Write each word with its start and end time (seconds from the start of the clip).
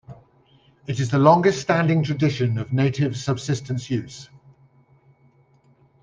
It 0.87 0.99
is 0.99 1.11
the 1.11 1.19
longest 1.19 1.61
standing 1.61 2.01
tradition 2.03 2.57
of 2.57 2.73
native 2.73 3.15
subsistence 3.15 3.91
use. 3.91 4.29